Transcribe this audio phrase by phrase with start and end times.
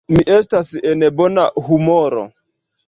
[0.13, 2.27] Mi estas en bona humoro.